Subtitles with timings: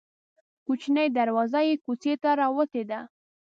[0.65, 2.99] کوچنۍ دروازه یې کوڅې ته راوتې ده.